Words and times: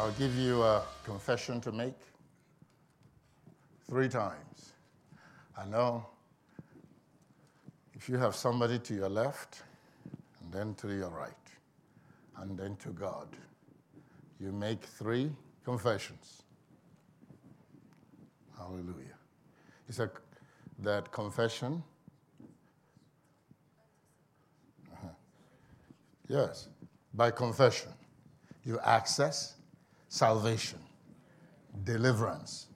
I'll 0.00 0.12
give 0.12 0.34
you 0.34 0.62
a 0.62 0.82
confession 1.04 1.60
to 1.60 1.72
make 1.72 1.92
three 3.86 4.08
times. 4.08 4.72
I 5.54 5.66
know 5.66 6.06
if 7.92 8.08
you 8.08 8.16
have 8.16 8.34
somebody 8.34 8.78
to 8.78 8.94
your 8.94 9.10
left, 9.10 9.62
and 10.40 10.50
then 10.50 10.74
to 10.76 10.88
your 10.88 11.10
right, 11.10 11.46
and 12.38 12.58
then 12.58 12.76
to 12.76 12.88
God, 12.88 13.28
you 14.40 14.52
make 14.52 14.82
three 14.82 15.30
confessions. 15.66 16.44
Hallelujah. 18.56 19.18
He 19.86 19.92
said 19.92 20.12
that 20.78 21.12
confession. 21.12 21.82
Uh-huh. 24.94 25.08
Yes, 26.26 26.68
by 27.12 27.30
confession, 27.30 27.90
you 28.64 28.80
access 28.82 29.56
salvation, 30.10 30.80
deliverance. 31.84 32.66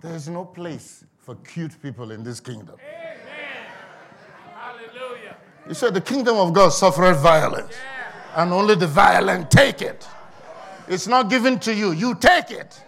There's 0.00 0.28
no 0.28 0.44
place 0.44 1.04
for 1.18 1.36
cute 1.36 1.80
people 1.80 2.10
in 2.10 2.24
this 2.24 2.40
kingdom. 2.40 2.76
Hallelujah. 4.54 5.36
He 5.68 5.74
said, 5.74 5.94
The 5.94 6.00
kingdom 6.00 6.38
of 6.38 6.52
God 6.54 6.70
suffereth 6.70 7.20
violence, 7.20 7.74
and 8.34 8.52
only 8.52 8.74
the 8.74 8.86
violent 8.86 9.50
take 9.50 9.82
it. 9.82 10.08
It's 10.88 11.06
not 11.06 11.28
given 11.28 11.58
to 11.60 11.74
you, 11.74 11.92
you 11.92 12.14
take 12.14 12.50
it. 12.50 12.82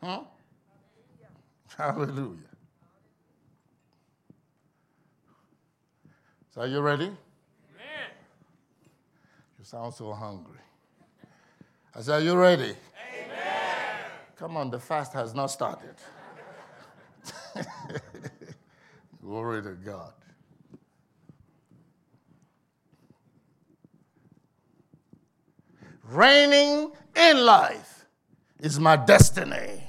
Huh? 0.00 0.20
Hallelujah. 1.76 2.38
So, 6.54 6.60
are 6.60 6.68
you 6.68 6.80
ready? 6.80 7.10
You 9.64 9.68
sound 9.68 9.94
so 9.94 10.12
hungry. 10.12 10.58
I 11.94 12.02
said, 12.02 12.20
Are 12.20 12.20
you 12.20 12.36
ready? 12.36 12.64
Amen. 12.64 13.96
Come 14.36 14.58
on, 14.58 14.68
the 14.68 14.78
fast 14.78 15.14
has 15.14 15.34
not 15.34 15.46
started. 15.46 15.94
Glory 19.22 19.62
to 19.62 19.70
God. 19.70 20.12
Reigning 26.10 26.92
in 27.16 27.46
life 27.46 28.04
is 28.60 28.78
my 28.78 28.96
destiny. 28.96 29.82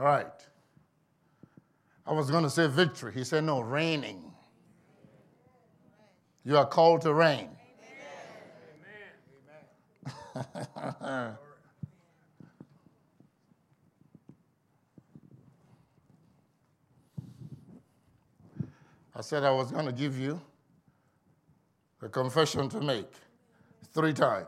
All 0.00 0.06
right. 0.06 0.26
I 2.06 2.14
was 2.14 2.30
going 2.30 2.44
to 2.44 2.48
say 2.48 2.66
victory. 2.68 3.12
He 3.12 3.22
said, 3.22 3.44
no, 3.44 3.60
reigning. 3.60 4.32
You 6.42 6.56
are 6.56 6.64
called 6.64 7.02
to 7.02 7.12
reign. 7.12 7.50
I 11.04 11.34
said 19.20 19.44
I 19.44 19.50
was 19.50 19.70
going 19.70 19.84
to 19.84 19.92
give 19.92 20.18
you 20.18 20.40
a 22.00 22.08
confession 22.08 22.70
to 22.70 22.80
make 22.80 23.12
three 23.92 24.14
times 24.14 24.46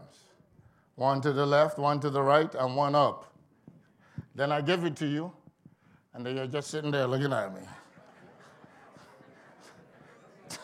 one 0.94 1.20
to 1.20 1.30
the 1.30 1.44
left, 1.44 1.76
one 1.78 2.00
to 2.00 2.08
the 2.08 2.22
right, 2.22 2.54
and 2.54 2.74
one 2.74 2.94
up. 2.94 3.34
Then 4.34 4.50
I 4.50 4.62
give 4.62 4.84
it 4.84 4.96
to 4.96 5.06
you, 5.06 5.30
and 6.14 6.26
then 6.26 6.36
you're 6.36 6.46
just 6.46 6.70
sitting 6.70 6.90
there 6.90 7.06
looking 7.06 7.32
at 7.32 7.54
me. 7.54 7.60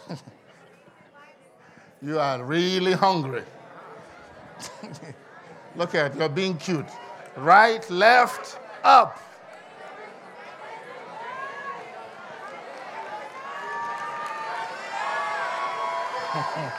you 2.02 2.18
are 2.18 2.44
really 2.44 2.92
hungry. 2.92 3.44
Look 5.76 5.94
at 5.94 6.16
you're 6.16 6.28
being 6.28 6.56
cute. 6.56 6.86
Right, 7.36 7.88
left, 7.90 8.58
up. 8.84 9.20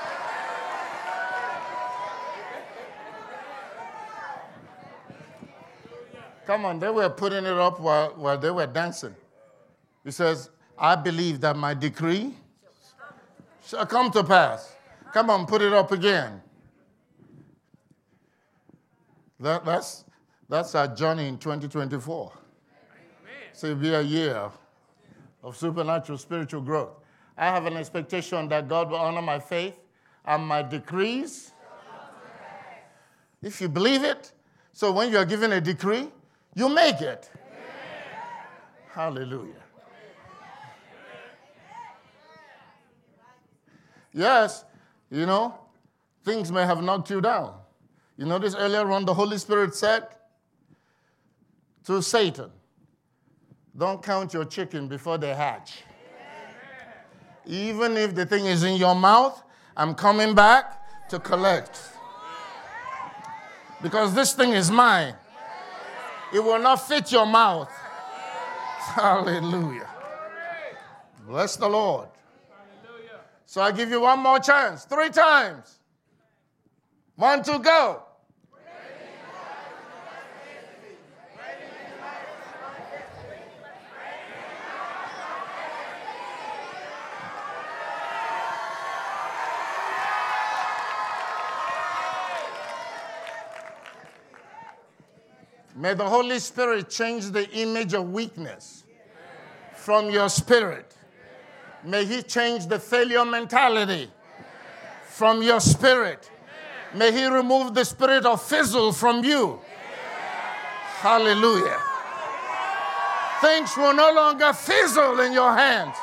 Come 6.50 6.66
on, 6.66 6.80
they 6.80 6.90
were 6.90 7.12
putting 7.12 7.46
it 7.46 7.60
up 7.60 7.80
while, 7.80 8.10
while 8.16 8.36
they 8.36 8.50
were 8.50 8.66
dancing. 8.66 9.16
He 10.04 10.10
says, 10.10 10.50
I 10.80 10.96
believe 10.96 11.40
that 11.42 11.56
my 11.56 11.76
decree 11.76 12.34
shall 13.64 13.86
come 13.86 14.10
to 14.10 14.24
pass. 14.24 14.74
Come 15.14 15.30
on, 15.30 15.46
put 15.46 15.62
it 15.62 15.72
up 15.74 15.92
again. 15.92 16.42
That, 19.40 19.64
that's, 19.64 20.06
that's 20.50 20.74
our 20.74 20.88
journey 20.88 21.28
in 21.28 21.38
2024. 21.38 22.34
So 23.54 23.68
it'll 23.68 23.80
be 23.80 23.94
a 23.94 24.02
year 24.02 24.50
of 25.44 25.56
supernatural 25.56 26.18
spiritual 26.18 26.62
growth. 26.62 26.96
I 27.38 27.46
have 27.46 27.68
an 27.68 27.78
expectation 27.78 28.50
that 28.50 28.68
God 28.68 28.90
will 28.90 28.98
honor 28.98 29.22
my 29.22 29.40
faith 29.40 29.76
and 30.26 30.48
my 30.48 30.64
decrees. 30.64 31.52
If 33.40 33.62
you 33.62 33.70
believe 33.70 34.04
it, 34.04 34.32
so 34.74 34.92
when 34.92 35.12
you 35.12 35.20
are 35.20 35.26
given 35.26 35.54
a 35.54 35.62
decree, 35.62 36.10
you 36.60 36.68
make 36.68 37.00
it. 37.00 37.30
Hallelujah. 38.92 39.64
Yes, 44.12 44.66
you 45.10 45.26
know, 45.26 45.58
things 46.26 46.52
may 46.52 46.66
have 46.66 46.84
knocked 46.84 47.10
you 47.10 47.22
down. 47.22 47.54
You 48.18 48.26
notice 48.26 48.56
earlier 48.56 48.92
on, 48.92 49.06
the 49.06 49.14
Holy 49.14 49.38
Spirit 49.38 49.74
said 49.74 50.08
to 51.86 52.02
Satan, 52.02 52.52
Don't 53.78 54.04
count 54.04 54.34
your 54.34 54.44
chicken 54.44 54.90
before 54.90 55.18
they 55.18 55.34
hatch. 55.34 55.84
Even 57.46 57.96
if 57.96 58.14
the 58.14 58.26
thing 58.26 58.46
is 58.46 58.64
in 58.64 58.76
your 58.76 58.96
mouth, 58.96 59.42
I'm 59.78 59.96
coming 59.96 60.36
back 60.36 61.08
to 61.10 61.20
collect. 61.20 61.80
Because 63.82 64.14
this 64.14 64.34
thing 64.34 64.52
is 64.52 64.70
mine. 64.70 65.16
It 66.34 66.40
will 66.40 66.60
not 66.60 66.88
fit 66.88 67.12
your 67.12 67.26
mouth. 67.26 67.72
Hallelujah. 68.96 69.88
Bless 71.28 71.56
the 71.56 71.68
Lord. 71.68 72.10
So 73.46 73.62
I 73.62 73.72
give 73.72 73.90
you 73.90 74.02
one 74.02 74.20
more 74.20 74.40
chance, 74.40 74.86
three 74.86 75.10
times. 75.10 75.80
One 77.16 77.44
to 77.44 77.60
go. 77.60 78.04
May 95.80 95.94
the 95.94 96.04
Holy 96.04 96.40
Spirit 96.40 96.90
change 96.90 97.32
the 97.32 97.50
image 97.52 97.94
of 97.94 98.12
weakness 98.12 98.84
from 99.78 100.10
your 100.10 100.28
spirit. 100.28 100.94
May 101.86 102.04
He 102.04 102.22
change 102.22 102.68
the 102.68 102.78
failure 102.78 103.24
mentality 103.24 104.12
from 105.08 105.42
your 105.42 105.62
spirit. 105.62 106.30
May 106.94 107.14
He 107.14 107.26
remove 107.28 107.74
the 107.74 107.86
spirit 107.86 108.26
of 108.26 108.42
fizzle 108.42 108.92
from 108.92 109.24
you. 109.24 109.62
Hallelujah. 111.00 111.82
Things 113.40 113.78
will 113.78 113.94
no 113.94 114.12
longer 114.12 114.52
fizzle 114.52 115.22
in 115.22 115.32
your 115.32 115.54
hands. 115.54 115.96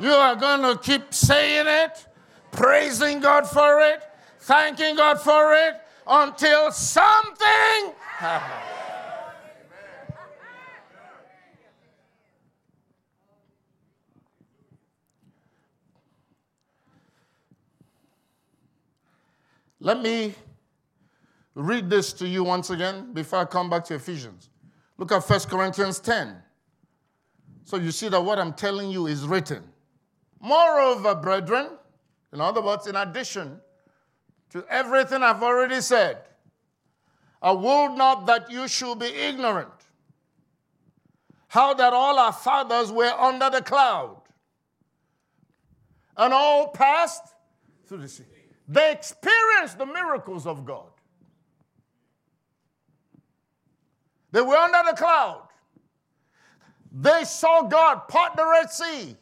You 0.00 0.10
are 0.10 0.34
going 0.34 0.62
to 0.62 0.82
keep 0.82 1.14
saying 1.14 1.66
it, 1.68 2.08
praising 2.52 3.20
God 3.20 3.48
for 3.48 3.80
it, 3.80 4.02
thanking 4.40 4.96
God 4.96 5.20
for 5.20 5.54
it, 5.54 5.74
until 6.06 6.70
something 6.70 7.94
happens. 8.00 8.68
Let 19.80 20.00
me 20.00 20.32
read 21.56 21.90
this 21.90 22.12
to 22.14 22.28
you 22.28 22.44
once 22.44 22.70
again 22.70 23.12
before 23.12 23.40
I 23.40 23.44
come 23.44 23.68
back 23.68 23.84
to 23.86 23.96
Ephesians. 23.96 24.48
Look 24.96 25.10
at 25.10 25.28
1 25.28 25.40
Corinthians 25.40 25.98
10. 25.98 26.36
So 27.64 27.78
you 27.78 27.90
see 27.90 28.08
that 28.08 28.20
what 28.20 28.38
I'm 28.38 28.52
telling 28.52 28.90
you 28.90 29.08
is 29.08 29.26
written. 29.26 29.64
Moreover, 30.40 31.16
brethren, 31.16 31.70
in 32.32 32.40
other 32.40 32.62
words, 32.62 32.86
in 32.86 32.96
addition 32.96 33.60
to 34.50 34.64
everything 34.68 35.22
I've 35.22 35.42
already 35.42 35.80
said, 35.80 36.18
I 37.40 37.52
will 37.52 37.96
not 37.96 38.26
that 38.26 38.50
you 38.50 38.68
should 38.68 38.98
be 38.98 39.06
ignorant 39.06 39.68
how 41.48 41.74
that 41.74 41.92
all 41.92 42.18
our 42.18 42.32
fathers 42.32 42.90
were 42.90 43.12
under 43.12 43.50
the 43.50 43.60
cloud 43.60 44.22
and 46.16 46.32
all 46.32 46.68
passed 46.68 47.34
through 47.86 47.98
the 47.98 48.08
sea. 48.08 48.24
They 48.68 48.92
experienced 48.92 49.76
the 49.76 49.84
miracles 49.84 50.46
of 50.46 50.64
God. 50.64 50.88
They 54.30 54.40
were 54.40 54.56
under 54.56 54.90
the 54.90 54.96
cloud. 54.96 55.48
They 56.90 57.24
saw 57.24 57.62
God 57.62 58.08
part 58.08 58.36
the 58.36 58.46
Red 58.46 58.70
Sea. 58.70 59.16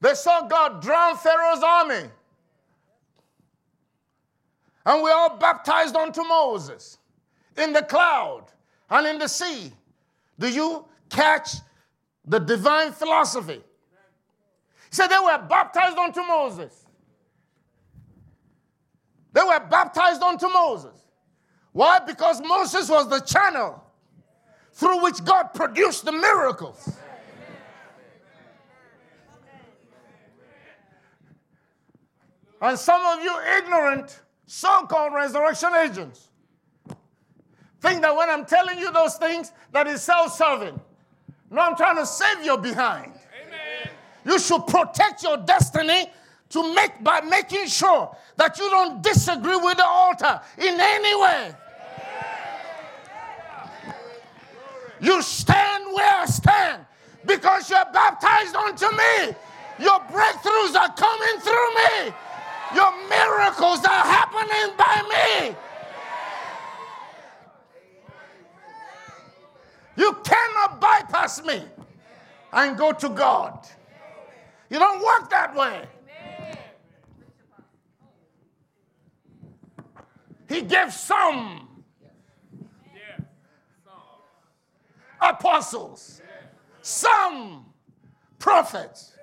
They 0.00 0.14
saw 0.14 0.46
God 0.46 0.80
drown 0.80 1.16
Pharaoh's 1.16 1.62
army. 1.62 2.10
And 4.86 5.02
we 5.02 5.10
all 5.10 5.36
baptized 5.36 5.94
unto 5.94 6.22
Moses 6.22 6.98
in 7.56 7.72
the 7.72 7.82
cloud 7.82 8.46
and 8.88 9.06
in 9.06 9.18
the 9.18 9.28
sea. 9.28 9.72
Do 10.38 10.48
you 10.48 10.86
catch 11.10 11.56
the 12.26 12.38
divine 12.38 12.92
philosophy? 12.92 13.62
He 14.90 14.96
said 14.96 15.08
they 15.08 15.18
were 15.18 15.38
baptized 15.48 15.98
unto 15.98 16.22
Moses. 16.22 16.86
They 19.32 19.42
were 19.42 19.60
baptized 19.60 20.22
unto 20.22 20.48
Moses. 20.48 21.04
Why? 21.72 22.00
Because 22.00 22.40
Moses 22.40 22.88
was 22.88 23.08
the 23.08 23.20
channel 23.20 23.84
through 24.72 25.02
which 25.02 25.22
God 25.24 25.54
produced 25.54 26.04
the 26.04 26.12
miracles. 26.12 26.96
And 32.60 32.78
some 32.78 33.04
of 33.06 33.22
you 33.22 33.34
ignorant 33.58 34.20
so 34.46 34.86
called 34.86 35.14
resurrection 35.14 35.70
agents 35.74 36.28
think 37.80 38.02
that 38.02 38.14
when 38.14 38.28
I'm 38.28 38.44
telling 38.44 38.78
you 38.78 38.92
those 38.92 39.16
things, 39.16 39.52
that 39.72 39.86
is 39.86 40.02
self 40.02 40.34
serving. 40.34 40.78
No, 41.50 41.62
I'm 41.62 41.76
trying 41.76 41.96
to 41.96 42.06
save 42.06 42.44
your 42.44 42.58
behind. 42.58 43.12
You 44.24 44.38
should 44.38 44.66
protect 44.66 45.22
your 45.22 45.38
destiny 45.38 46.06
to 46.50 46.74
make 46.74 47.02
by 47.02 47.20
making 47.22 47.66
sure 47.66 48.14
that 48.36 48.58
you 48.58 48.68
don't 48.68 49.02
disagree 49.02 49.56
with 49.56 49.76
the 49.76 49.86
altar 49.86 50.40
in 50.58 50.78
any 50.78 51.22
way. 51.22 51.54
You 55.00 55.22
stand 55.22 55.84
where 55.94 56.20
I 56.20 56.26
stand 56.26 56.84
because 57.24 57.70
you're 57.70 57.84
baptized 57.92 58.54
unto 58.54 58.86
me. 58.90 59.34
Your 59.78 59.98
breakthroughs 60.00 60.74
are 60.76 60.92
coming 60.94 61.40
through 61.40 61.74
me. 61.74 62.12
Your 62.74 62.92
miracles 63.08 63.84
are 63.84 64.04
happening 64.04 64.76
by 64.76 65.02
me. 65.50 65.56
You 69.96 70.16
cannot 70.24 70.80
bypass 70.80 71.44
me 71.44 71.62
and 72.52 72.76
go 72.76 72.92
to 72.92 73.08
God. 73.08 73.66
You 74.68 74.78
don't 74.78 75.04
work 75.04 75.30
that 75.30 75.54
way. 75.54 75.86
He 80.48 80.62
gave 80.62 80.92
some 80.92 81.68
apostles, 85.20 86.20
some 86.82 87.66
prophets. 88.38 89.16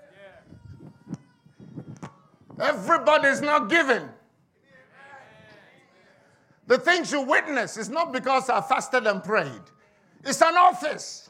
Everybody's 2.60 3.42
not 3.42 3.70
given. 3.70 4.10
The 6.66 6.78
things 6.78 7.12
you 7.12 7.22
witness 7.22 7.78
is 7.78 7.90
not 7.90 8.12
because 8.12 8.50
I 8.50 8.62
fasted 8.62 9.08
and 9.08 9.24
prayed. 9.24 9.62
It's 10.24 10.42
an 10.42 10.58
office. 10.58 11.30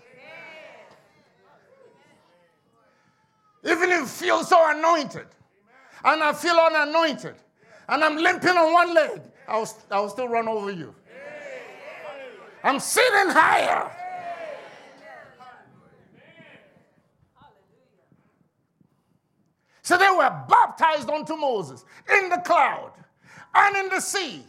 Even 3.63 3.89
if 3.89 4.00
you 4.00 4.06
feel 4.06 4.44
so 4.44 4.57
anointed, 4.71 5.27
and 6.03 6.24
I 6.24 6.33
feel 6.33 6.56
unanointed, 6.56 7.35
and 7.89 8.03
I'm 8.03 8.18
limping 8.18 8.56
on 8.56 8.74
one 8.74 8.94
leg, 8.94 9.21
I'll, 9.47 9.69
I'll 9.91 10.09
still 10.09 10.27
run 10.27 10.47
over 10.47 10.71
you. 10.71 10.95
I'm 12.63 12.79
sitting 12.79 13.29
higher. 13.29 13.91
So 19.88 19.98
they 19.98 20.10
were 20.10 20.30
baptized 20.50 21.10
unto 21.10 21.38
Moses 21.38 21.86
in 22.13 22.28
the 22.28 22.39
cloud 22.39 22.92
and 23.56 23.78
in 23.78 23.88
the 23.88 24.01
sea. 24.01 24.44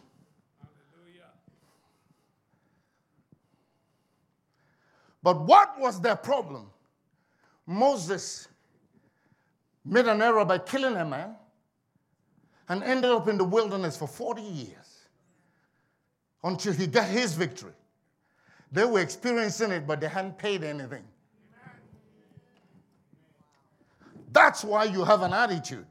But 5.22 5.40
what 5.42 5.78
was 5.78 6.00
their 6.00 6.16
problem? 6.16 6.66
Moses 7.68 8.48
made 9.84 10.06
an 10.06 10.22
error 10.22 10.44
by 10.44 10.58
killing 10.58 10.96
a 10.96 11.04
man 11.04 11.36
and 12.68 12.82
ended 12.82 13.12
up 13.12 13.28
in 13.28 13.38
the 13.38 13.44
wilderness 13.44 13.96
for 13.96 14.08
40 14.08 14.42
years 14.42 15.06
until 16.42 16.72
he 16.72 16.88
got 16.88 17.06
his 17.06 17.34
victory. 17.34 17.78
They 18.72 18.84
were 18.84 18.98
experiencing 18.98 19.70
it, 19.70 19.86
but 19.86 20.00
they 20.00 20.08
hadn't 20.08 20.36
paid 20.36 20.64
anything. 20.64 21.04
That's 24.32 24.64
why 24.64 24.84
you 24.84 25.04
have 25.04 25.22
an 25.22 25.32
attitude. 25.32 25.86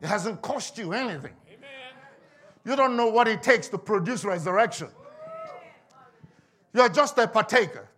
It 0.00 0.06
hasn't 0.06 0.42
cost 0.42 0.76
you 0.78 0.92
anything. 0.92 1.34
You 2.64 2.74
don't 2.74 2.96
know 2.96 3.06
what 3.06 3.28
it 3.28 3.42
takes 3.42 3.68
to 3.68 3.78
produce 3.78 4.24
resurrection. 4.24 4.88
You're 6.74 6.88
just 6.88 7.16
a 7.18 7.28
partaker. 7.28 7.88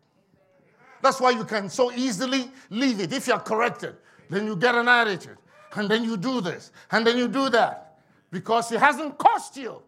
That's 1.01 1.21
why 1.21 1.31
you 1.31 1.45
can 1.45 1.69
so 1.69 1.91
easily 1.93 2.51
leave 2.71 3.01
it. 3.01 3.13
If 3.13 3.27
you're 3.27 3.39
corrected, 3.39 3.97
then 4.29 4.47
you 4.47 4.57
get 4.57 4.75
an 4.75 4.89
attitude. 4.89 5.39
And 5.75 5.89
then 5.89 6.05
you 6.05 6.17
do 6.17 6.41
this. 6.41 6.71
And 6.91 7.07
then 7.07 7.17
you 7.17 7.29
do 7.29 7.49
that. 7.51 7.99
Because 8.31 8.71
it 8.73 8.81
hasn't 8.81 9.17
cost 9.17 9.57
you. 9.57 9.83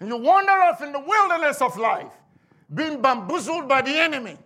And 0.00 0.08
you 0.08 0.16
wander 0.16 0.52
off 0.52 0.82
in 0.82 0.92
the 0.92 1.00
wilderness 1.00 1.62
of 1.62 1.76
life, 1.78 2.12
being 2.74 3.00
bamboozled 3.00 3.68
by 3.68 3.80
the 3.82 3.96
enemy 3.96 4.36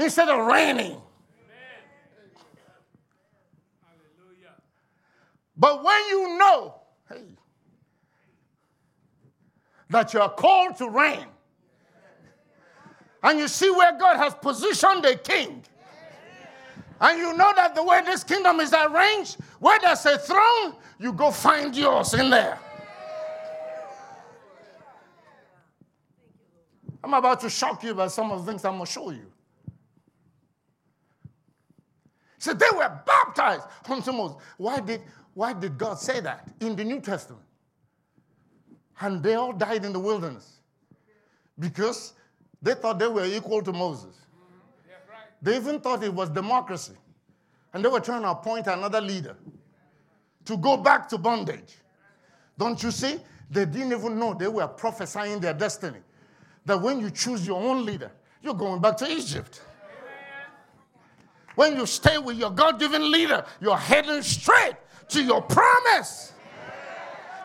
instead 0.00 0.28
of 0.28 0.46
reigning. 0.46 1.00
But 5.56 5.84
when 5.84 6.08
you 6.08 6.38
know, 6.38 6.74
hey, 7.08 7.22
that 9.90 10.14
you 10.14 10.20
are 10.20 10.30
called 10.30 10.76
to 10.76 10.88
reign, 10.88 11.26
and 13.22 13.38
you 13.38 13.46
see 13.46 13.70
where 13.70 13.92
God 13.98 14.16
has 14.16 14.34
positioned 14.34 15.04
a 15.04 15.16
king, 15.16 15.62
and 16.98 17.18
you 17.18 17.36
know 17.36 17.52
that 17.56 17.74
the 17.74 17.82
way 17.82 18.00
this 18.06 18.24
kingdom 18.24 18.60
is 18.60 18.72
arranged, 18.72 19.36
where 19.58 19.78
there's 19.80 20.06
a 20.06 20.16
throne, 20.16 20.76
you 20.98 21.12
go 21.12 21.30
find 21.30 21.76
yours 21.76 22.14
in 22.14 22.30
there. 22.30 22.58
I'm 27.04 27.12
about 27.12 27.40
to 27.40 27.50
shock 27.50 27.82
you 27.82 27.94
by 27.94 28.08
some 28.08 28.30
of 28.30 28.44
the 28.44 28.50
things 28.50 28.64
I'm 28.64 28.74
going 28.74 28.86
to 28.86 28.90
show 28.92 29.10
you. 29.10 29.26
So 32.40 32.54
they 32.54 32.66
were 32.74 32.90
baptized 33.04 33.66
unto 33.86 34.12
Moses. 34.12 34.38
Why 34.56 34.80
did, 34.80 35.02
why 35.34 35.52
did 35.52 35.76
God 35.76 35.98
say 35.98 36.20
that 36.20 36.48
in 36.60 36.74
the 36.74 36.82
New 36.82 37.00
Testament? 37.00 37.44
And 38.98 39.22
they 39.22 39.34
all 39.34 39.52
died 39.52 39.84
in 39.84 39.92
the 39.92 39.98
wilderness 39.98 40.60
because 41.58 42.14
they 42.62 42.72
thought 42.72 42.98
they 42.98 43.08
were 43.08 43.26
equal 43.26 43.60
to 43.62 43.72
Moses. 43.72 44.16
They 45.42 45.56
even 45.56 45.80
thought 45.80 46.02
it 46.02 46.12
was 46.12 46.30
democracy. 46.30 46.94
And 47.74 47.84
they 47.84 47.88
were 47.90 48.00
trying 48.00 48.22
to 48.22 48.30
appoint 48.30 48.66
another 48.66 49.02
leader 49.02 49.36
to 50.46 50.56
go 50.56 50.78
back 50.78 51.10
to 51.10 51.18
bondage. 51.18 51.76
Don't 52.56 52.82
you 52.82 52.90
see? 52.90 53.20
They 53.50 53.66
didn't 53.66 53.92
even 53.92 54.18
know 54.18 54.32
they 54.32 54.48
were 54.48 54.66
prophesying 54.66 55.40
their 55.40 55.54
destiny. 55.54 56.00
That 56.64 56.80
when 56.80 57.00
you 57.00 57.10
choose 57.10 57.46
your 57.46 57.62
own 57.62 57.84
leader, 57.84 58.10
you're 58.42 58.54
going 58.54 58.80
back 58.80 58.96
to 58.98 59.10
Egypt. 59.10 59.60
When 61.60 61.76
you 61.76 61.84
stay 61.84 62.16
with 62.16 62.38
your 62.38 62.52
God 62.52 62.78
given 62.78 63.12
leader, 63.12 63.44
you're 63.60 63.76
heading 63.76 64.22
straight 64.22 64.76
to 65.08 65.22
your 65.22 65.42
promise. 65.42 66.32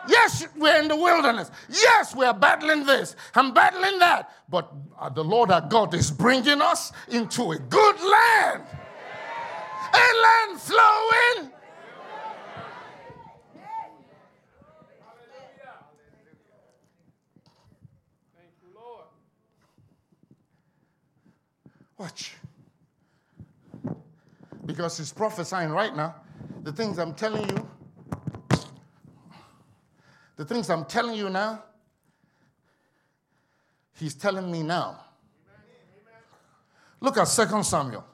Yes, 0.08 0.48
we're 0.56 0.80
in 0.80 0.88
the 0.88 0.96
wilderness. 0.96 1.50
Yes, 1.68 2.16
we're 2.16 2.32
battling 2.32 2.86
this 2.86 3.14
and 3.34 3.52
battling 3.52 3.98
that. 3.98 4.30
But 4.48 4.72
uh, 4.98 5.10
the 5.10 5.22
Lord 5.22 5.50
our 5.50 5.60
God 5.60 5.92
is 5.92 6.10
bringing 6.10 6.62
us 6.62 6.92
into 7.08 7.52
a 7.52 7.58
good 7.58 7.96
land, 8.00 8.62
a 9.92 10.06
land 10.24 10.60
flowing. 10.62 11.52
Watch. 21.98 22.32
Because 24.76 24.98
he's 24.98 25.10
prophesying 25.10 25.70
right 25.70 25.96
now. 25.96 26.16
The 26.62 26.70
things 26.70 26.98
I'm 26.98 27.14
telling 27.14 27.48
you, 27.48 27.66
the 30.36 30.44
things 30.44 30.68
I'm 30.68 30.84
telling 30.84 31.16
you 31.16 31.30
now, 31.30 31.62
he's 33.94 34.14
telling 34.14 34.52
me 34.52 34.62
now. 34.62 35.00
Look 37.00 37.16
at 37.16 37.24
2 37.24 37.62
Samuel. 37.62 38.04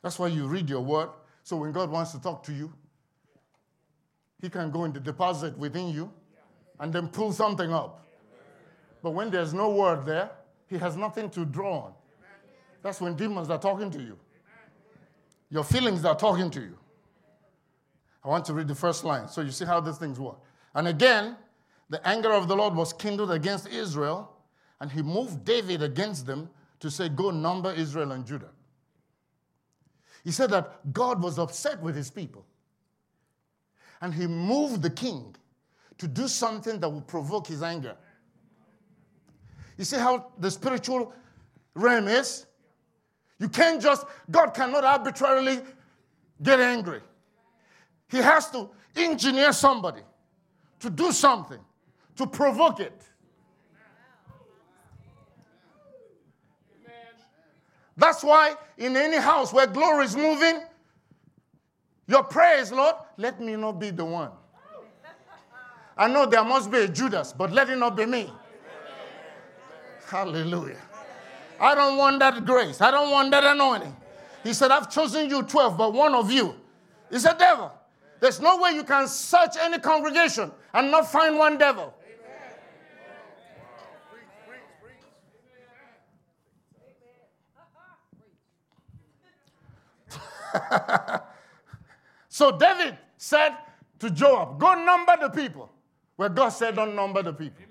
That's 0.00 0.16
why 0.16 0.28
you 0.28 0.46
read 0.46 0.70
your 0.70 0.82
word. 0.82 1.08
So 1.42 1.56
when 1.56 1.72
God 1.72 1.90
wants 1.90 2.12
to 2.12 2.22
talk 2.22 2.44
to 2.44 2.52
you, 2.52 2.72
he 4.40 4.48
can 4.48 4.70
go 4.70 4.84
in 4.84 4.92
the 4.92 5.00
deposit 5.00 5.58
within 5.58 5.88
you 5.88 6.12
and 6.78 6.92
then 6.92 7.08
pull 7.08 7.32
something 7.32 7.72
up. 7.72 8.06
But 9.02 9.10
when 9.10 9.30
there's 9.32 9.52
no 9.52 9.70
word 9.70 10.06
there, 10.06 10.30
he 10.68 10.78
has 10.78 10.96
nothing 10.96 11.30
to 11.30 11.44
draw 11.44 11.80
on. 11.80 11.92
That's 12.82 13.00
when 13.00 13.16
demons 13.16 13.50
are 13.50 13.58
talking 13.58 13.90
to 13.90 14.00
you. 14.00 14.18
Your 15.50 15.64
feelings 15.64 16.04
are 16.04 16.16
talking 16.16 16.50
to 16.50 16.60
you. 16.60 16.78
I 18.24 18.28
want 18.28 18.44
to 18.46 18.54
read 18.54 18.68
the 18.68 18.74
first 18.74 19.04
line 19.04 19.28
so 19.28 19.40
you 19.40 19.50
see 19.50 19.64
how 19.64 19.80
these 19.80 19.96
things 19.96 20.20
work. 20.20 20.38
And 20.74 20.88
again, 20.88 21.36
the 21.88 22.06
anger 22.06 22.32
of 22.32 22.48
the 22.48 22.54
Lord 22.54 22.74
was 22.74 22.92
kindled 22.92 23.30
against 23.30 23.68
Israel, 23.68 24.30
and 24.80 24.92
he 24.92 25.02
moved 25.02 25.44
David 25.44 25.82
against 25.82 26.26
them 26.26 26.50
to 26.80 26.90
say, 26.90 27.08
Go 27.08 27.30
number 27.30 27.72
Israel 27.72 28.12
and 28.12 28.26
Judah. 28.26 28.50
He 30.24 30.30
said 30.30 30.50
that 30.50 30.92
God 30.92 31.22
was 31.22 31.38
upset 31.38 31.80
with 31.80 31.96
his 31.96 32.10
people. 32.10 32.44
And 34.00 34.12
he 34.12 34.26
moved 34.26 34.82
the 34.82 34.90
king 34.90 35.34
to 35.96 36.06
do 36.06 36.28
something 36.28 36.78
that 36.80 36.88
would 36.88 37.06
provoke 37.06 37.46
his 37.46 37.62
anger. 37.62 37.96
You 39.78 39.84
see 39.84 39.96
how 39.96 40.32
the 40.38 40.50
spiritual 40.50 41.14
realm 41.74 42.08
is? 42.08 42.46
You 43.38 43.48
can't 43.48 43.80
just, 43.80 44.04
God 44.30 44.52
cannot 44.52 44.84
arbitrarily 44.84 45.60
get 46.42 46.60
angry. 46.60 47.00
He 48.10 48.18
has 48.18 48.50
to 48.50 48.68
engineer 48.96 49.52
somebody 49.52 50.02
to 50.80 50.90
do 50.90 51.12
something, 51.12 51.60
to 52.16 52.26
provoke 52.26 52.80
it. 52.80 53.02
That's 57.96 58.22
why 58.22 58.54
in 58.76 58.96
any 58.96 59.16
house 59.16 59.52
where 59.52 59.66
glory 59.66 60.04
is 60.04 60.16
moving, 60.16 60.62
your 62.06 62.24
prayer 62.24 62.58
is, 62.58 62.72
Lord, 62.72 62.94
let 63.16 63.40
me 63.40 63.54
not 63.56 63.78
be 63.78 63.90
the 63.90 64.04
one. 64.04 64.30
I 65.96 66.08
know 66.08 66.26
there 66.26 66.44
must 66.44 66.70
be 66.70 66.78
a 66.78 66.88
Judas, 66.88 67.32
but 67.32 67.52
let 67.52 67.68
it 67.68 67.76
not 67.76 67.96
be 67.96 68.06
me. 68.06 68.32
Hallelujah. 70.08 70.80
I 71.60 71.74
don't 71.74 71.98
want 71.98 72.18
that 72.20 72.44
grace. 72.46 72.80
I 72.80 72.90
don't 72.90 73.10
want 73.10 73.30
that 73.30 73.44
anointing. 73.44 73.94
He 74.42 74.54
said, 74.54 74.70
I've 74.70 74.90
chosen 74.90 75.28
you 75.28 75.42
12, 75.42 75.76
but 75.76 75.92
one 75.92 76.14
of 76.14 76.30
you 76.30 76.54
is 77.10 77.26
a 77.26 77.36
devil. 77.38 77.70
There's 78.20 78.40
no 78.40 78.56
way 78.58 78.72
you 78.72 78.84
can 78.84 79.06
search 79.06 79.56
any 79.60 79.78
congregation 79.78 80.50
and 80.72 80.90
not 80.90 81.10
find 81.10 81.36
one 81.36 81.58
devil. 81.58 81.92
so 92.28 92.56
David 92.56 92.96
said 93.18 93.50
to 93.98 94.08
Joab, 94.10 94.58
Go 94.58 94.74
number 94.82 95.16
the 95.20 95.28
people. 95.28 95.70
Where 96.16 96.30
God 96.30 96.48
said, 96.48 96.76
Don't 96.76 96.96
number 96.96 97.22
the 97.22 97.34
people. 97.34 97.67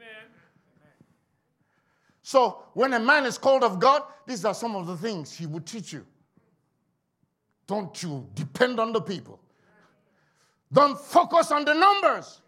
So 2.28 2.62
when 2.74 2.92
a 2.92 3.00
man 3.00 3.26
is 3.26 3.38
called 3.38 3.64
of 3.64 3.80
God, 3.80 4.04
these 4.26 4.44
are 4.44 4.54
some 4.54 4.76
of 4.76 4.86
the 4.86 4.98
things 4.98 5.32
he 5.32 5.46
would 5.46 5.66
teach 5.66 5.94
you. 5.94 6.06
Don't 7.66 8.04
you 8.04 8.28
depend 8.34 8.82
on 8.82 8.92
the 8.92 9.00
people. 9.00 9.40
Don't 10.74 11.00
focus 11.00 11.52
on 11.52 11.64
the 11.64 11.74
numbers. 11.74 12.42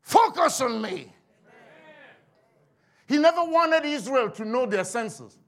Focus 0.00 0.60
on 0.60 0.82
me. 0.82 1.12
He 3.06 3.18
never 3.18 3.44
wanted 3.44 3.84
Israel 3.84 4.28
to 4.30 4.44
know 4.44 4.66
their 4.66 4.82
senses. 4.82 5.38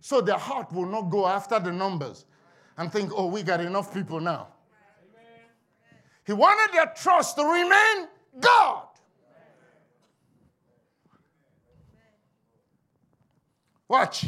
So 0.00 0.22
their 0.22 0.38
heart 0.38 0.72
will 0.72 0.86
not 0.86 1.10
go 1.10 1.26
after 1.26 1.58
the 1.58 1.70
numbers 1.70 2.24
and 2.78 2.90
think, 2.90 3.12
oh, 3.14 3.26
we 3.26 3.42
got 3.42 3.60
enough 3.60 3.92
people 3.92 4.20
now. 4.20 4.48
He 6.26 6.32
wanted 6.32 6.74
their 6.74 6.94
trust 6.96 7.36
to 7.36 7.44
remain 7.44 8.08
God. 8.40 8.86
Watch. 13.92 14.24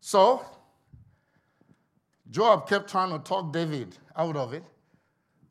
So, 0.00 0.44
Joab 2.28 2.68
kept 2.68 2.90
trying 2.90 3.12
to 3.12 3.20
talk 3.20 3.52
David 3.52 3.96
out 4.16 4.36
of 4.36 4.52
it, 4.52 4.64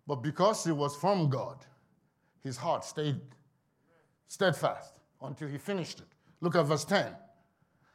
but 0.06 0.18
because 0.18 0.66
he 0.66 0.74
was 0.74 0.94
from 0.94 1.30
God, 1.30 1.56
his 2.44 2.58
heart 2.58 2.84
stayed 2.84 3.22
steadfast 4.28 5.00
until 5.22 5.48
he 5.48 5.58
finished 5.58 6.00
it. 6.00 6.08
Look 6.42 6.58
at 6.58 6.66
verse 6.66 6.84
10. 6.84 7.16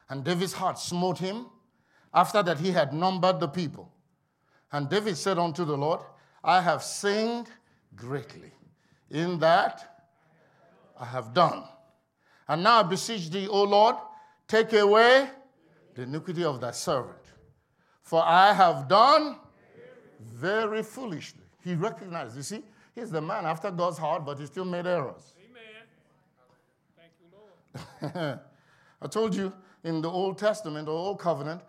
And 0.09 0.25
David's 0.25 0.55
heart 0.55 0.79
smote 0.79 1.19
him 1.19 1.49
after 2.15 2.43
that 2.43 2.59
he 2.59 2.71
had 2.71 2.95
numbered 2.95 3.39
the 3.39 3.49
people. 3.49 3.93
And 4.73 4.89
David 4.89 5.19
said 5.19 5.39
unto 5.39 5.67
the 5.67 5.77
Lord, 5.77 6.01
I 6.43 6.63
have 6.63 6.83
sinned 6.83 7.49
greatly 7.95 8.53
in 9.11 9.41
that 9.41 10.07
I 10.99 11.05
have 11.05 11.35
done. 11.35 11.65
And 12.49 12.63
now 12.63 12.81
I 12.81 12.83
beseech 12.85 13.29
thee, 13.29 13.47
O 13.47 13.65
Lord, 13.65 13.97
take 14.51 14.73
away 14.73 15.31
the 15.95 16.03
iniquity 16.03 16.45
of 16.45 16.61
thy 16.61 16.73
servant. 16.73 17.17
For 18.03 18.23
I 18.23 18.53
have 18.53 18.89
done 18.89 19.37
very 20.21 20.83
foolishly. 20.83 21.45
He 21.63 21.75
recognized, 21.75 22.37
you 22.37 22.43
see, 22.43 22.65
he's 22.95 23.11
the 23.11 23.21
man 23.21 23.47
after 23.47 23.71
God's 23.71 23.99
heart, 23.99 24.25
but 24.27 24.39
he 24.39 24.47
still 24.47 24.65
made 24.65 24.87
errors. 24.87 25.35
Amen. 25.49 25.87
Thank 26.99 27.13
you, 27.21 28.11
Lord. 28.19 28.41
I 29.03 29.07
told 29.07 29.35
you 29.35 29.53
in 29.85 30.03
the 30.03 30.11
Old 30.11 30.37
Testament 30.37 30.89
or 30.89 30.93
Old 30.93 31.21
Covenant, 31.21 31.63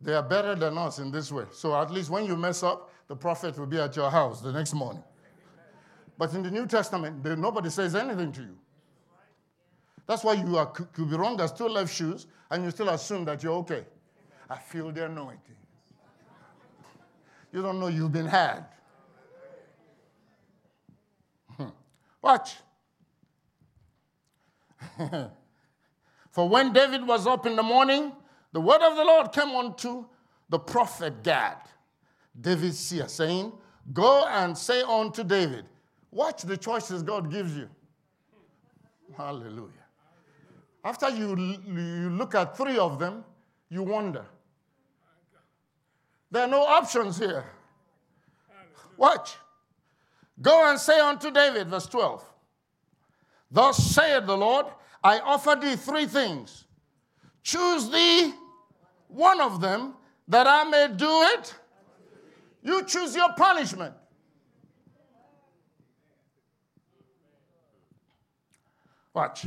they 0.00 0.14
are 0.14 0.22
better 0.22 0.54
than 0.54 0.76
us 0.76 0.98
in 0.98 1.10
this 1.10 1.32
way. 1.32 1.44
So 1.50 1.74
at 1.74 1.90
least 1.90 2.10
when 2.10 2.26
you 2.26 2.36
mess 2.36 2.62
up, 2.62 2.92
the 3.08 3.16
prophet 3.16 3.58
will 3.58 3.66
be 3.66 3.78
at 3.78 3.96
your 3.96 4.10
house 4.10 4.42
the 4.42 4.52
next 4.52 4.74
morning. 4.74 5.02
But 6.18 6.34
in 6.34 6.42
the 6.42 6.50
New 6.50 6.66
Testament, 6.66 7.24
nobody 7.38 7.70
says 7.70 7.94
anything 7.94 8.32
to 8.32 8.42
you. 8.42 8.58
That's 10.08 10.24
why 10.24 10.32
you 10.32 10.56
are, 10.56 10.66
could 10.66 11.10
be 11.10 11.16
wrong 11.16 11.38
as 11.40 11.52
two 11.52 11.68
left 11.68 11.94
shoes 11.94 12.26
and 12.50 12.64
you 12.64 12.70
still 12.70 12.88
assume 12.88 13.26
that 13.26 13.42
you're 13.42 13.52
okay. 13.56 13.84
I 14.48 14.56
feel 14.56 14.90
the 14.90 15.04
anointing. 15.04 15.54
You 17.52 17.60
don't 17.62 17.78
know 17.78 17.88
you've 17.88 18.12
been 18.12 18.26
had. 18.26 18.64
Hmm. 21.56 21.68
Watch. 22.22 22.56
For 26.30 26.48
when 26.48 26.72
David 26.72 27.06
was 27.06 27.26
up 27.26 27.44
in 27.44 27.54
the 27.54 27.62
morning, 27.62 28.12
the 28.52 28.60
word 28.60 28.80
of 28.80 28.96
the 28.96 29.04
Lord 29.04 29.30
came 29.32 29.50
unto 29.50 30.06
the 30.48 30.58
prophet 30.58 31.22
Gad, 31.22 31.58
David's 32.38 32.78
seer, 32.78 33.08
saying, 33.08 33.52
Go 33.92 34.24
and 34.26 34.56
say 34.56 34.80
unto 34.82 35.22
David, 35.22 35.66
Watch 36.10 36.42
the 36.42 36.56
choices 36.56 37.02
God 37.02 37.30
gives 37.30 37.54
you. 37.54 37.68
Hallelujah. 39.14 39.77
After 40.88 41.10
you, 41.10 41.36
you 41.36 42.08
look 42.08 42.34
at 42.34 42.56
three 42.56 42.78
of 42.78 42.98
them, 42.98 43.22
you 43.68 43.82
wonder. 43.82 44.24
There 46.30 46.44
are 46.44 46.48
no 46.48 46.62
options 46.62 47.18
here. 47.18 47.44
Watch. 48.96 49.36
Go 50.40 50.70
and 50.70 50.80
say 50.80 50.98
unto 50.98 51.30
David, 51.30 51.68
verse 51.68 51.86
12. 51.88 52.24
Thus 53.50 53.76
saith 53.76 54.24
the 54.24 54.34
Lord, 54.34 54.64
I 55.04 55.18
offer 55.18 55.58
thee 55.60 55.76
three 55.76 56.06
things. 56.06 56.64
Choose 57.42 57.90
thee 57.90 58.32
one 59.08 59.42
of 59.42 59.60
them 59.60 59.92
that 60.26 60.46
I 60.46 60.64
may 60.64 60.88
do 60.96 61.22
it. 61.34 61.54
You 62.62 62.82
choose 62.86 63.14
your 63.14 63.34
punishment. 63.34 63.92
Watch. 69.12 69.44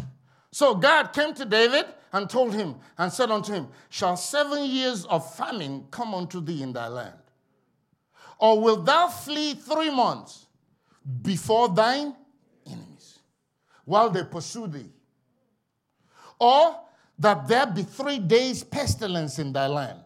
So 0.52 0.76
God 0.76 1.14
came 1.14 1.34
to 1.36 1.46
David 1.46 1.86
and 2.12 2.30
told 2.30 2.54
him 2.54 2.76
and 2.98 3.12
said 3.12 3.32
unto 3.32 3.54
him, 3.54 3.70
Shall 3.90 4.18
seven 4.18 4.66
years 4.66 5.06
of 5.06 5.36
famine 5.36 5.86
come 5.92 6.14
unto 6.14 6.42
thee 6.42 6.62
in 6.62 6.74
thy 6.74 6.88
land? 6.88 7.16
Or 8.38 8.60
wilt 8.60 8.86
thou 8.86 9.08
flee 9.08 9.54
three 9.54 9.90
months 9.90 10.48
before 11.22 11.70
thine 11.70 12.16
enemies 12.66 13.20
while 13.86 14.10
they 14.10 14.24
pursue 14.24 14.68
thee? 14.68 14.90
Or 16.40 16.80
that 17.20 17.48
there 17.48 17.68
be 17.68 17.84
three 17.84 18.20
days 18.20 18.64
pestilence 18.64 19.40
in 19.40 19.54
thy 19.54 19.68
land? 19.68 20.00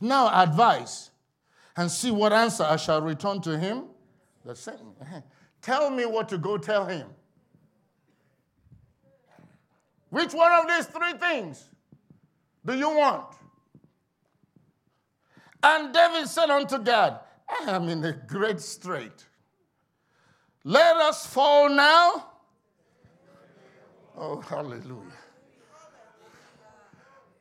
Now 0.00 0.28
advise 0.42 1.10
and 1.76 1.90
see 1.90 2.10
what 2.10 2.32
answer 2.32 2.64
I 2.64 2.76
shall 2.76 3.00
return 3.00 3.40
to 3.42 3.58
him 3.58 3.84
that 4.44 4.58
sent 4.58 4.84
me. 4.84 5.06
Tell 5.62 5.90
me 5.90 6.06
what 6.06 6.28
to 6.30 6.38
go 6.38 6.58
tell 6.58 6.86
him. 6.86 7.06
Which 10.10 10.34
one 10.34 10.52
of 10.52 10.68
these 10.68 10.86
three 10.86 11.12
things 11.14 11.68
do 12.64 12.74
you 12.74 12.90
want? 12.90 13.26
And 15.62 15.92
David 15.94 16.28
said 16.28 16.50
unto 16.50 16.78
God, 16.78 17.20
I 17.48 17.70
am 17.70 17.88
in 17.88 18.04
a 18.04 18.12
great 18.12 18.60
strait. 18.60 19.24
Let 20.64 20.96
us 20.96 21.26
fall 21.26 21.68
now. 21.68 22.26
Oh, 24.16 24.40
hallelujah. 24.40 25.16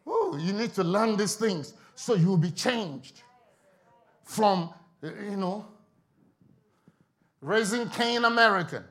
Oh, 0.06 0.38
you 0.40 0.54
need 0.54 0.74
to 0.76 0.84
learn 0.84 1.18
these 1.18 1.36
things 1.36 1.74
so 1.96 2.16
you 2.16 2.28
will 2.28 2.38
be 2.38 2.52
changed 2.52 3.22
from, 4.24 4.74
you 5.02 5.36
know, 5.36 5.66
raising 7.42 7.90
Cain 7.90 8.26
American 8.26 8.84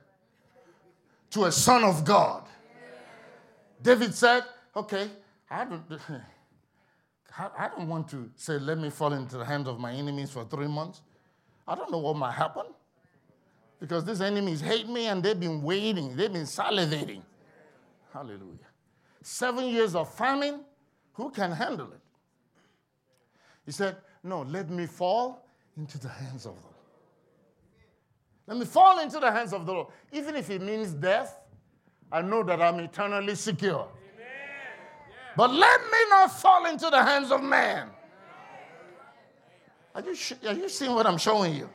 to 1.30 1.44
a 1.44 1.52
son 1.52 1.84
of 1.84 2.04
God. 2.04 2.44
David 3.82 4.14
said, 4.14 4.44
Okay, 4.76 5.10
I 5.50 5.64
don't, 5.64 5.84
I 7.38 7.68
don't 7.76 7.88
want 7.88 8.08
to 8.10 8.30
say, 8.36 8.58
Let 8.58 8.78
me 8.78 8.90
fall 8.90 9.12
into 9.12 9.38
the 9.38 9.44
hands 9.44 9.68
of 9.68 9.78
my 9.78 9.92
enemies 9.92 10.30
for 10.30 10.44
three 10.44 10.68
months. 10.68 11.02
I 11.66 11.74
don't 11.74 11.90
know 11.90 11.98
what 11.98 12.16
might 12.16 12.32
happen 12.32 12.64
because 13.80 14.04
these 14.04 14.20
enemies 14.20 14.60
hate 14.60 14.88
me 14.88 15.06
and 15.06 15.22
they've 15.22 15.38
been 15.38 15.62
waiting, 15.62 16.16
they've 16.16 16.32
been 16.32 16.42
salivating. 16.42 17.22
Hallelujah. 18.12 18.66
Seven 19.22 19.66
years 19.66 19.94
of 19.94 20.12
famine, 20.14 20.64
who 21.12 21.30
can 21.30 21.52
handle 21.52 21.92
it? 21.92 22.00
He 23.66 23.72
said, 23.72 23.96
No, 24.22 24.42
let 24.42 24.70
me 24.70 24.86
fall 24.86 25.44
into 25.76 25.98
the 25.98 26.08
hands 26.08 26.46
of 26.46 26.54
the 26.54 26.62
Lord. 26.62 26.74
Let 28.46 28.56
me 28.56 28.64
fall 28.64 28.98
into 29.00 29.20
the 29.20 29.30
hands 29.30 29.52
of 29.52 29.66
the 29.66 29.72
Lord. 29.72 29.88
Even 30.10 30.34
if 30.34 30.48
it 30.48 30.62
means 30.62 30.94
death, 30.94 31.38
I 32.10 32.22
know 32.22 32.42
that 32.42 32.60
I'm 32.60 32.80
eternally 32.80 33.34
secure. 33.34 33.88
But 35.36 35.52
let 35.52 35.80
me 35.82 35.98
not 36.10 36.32
fall 36.32 36.66
into 36.66 36.90
the 36.90 37.02
hands 37.02 37.30
of 37.30 37.42
man. 37.42 37.90
Are 39.94 40.02
you, 40.02 40.14
sh- 40.14 40.32
are 40.46 40.54
you 40.54 40.68
seeing 40.68 40.94
what 40.94 41.06
I'm 41.06 41.18
showing 41.18 41.54
you? 41.54 41.68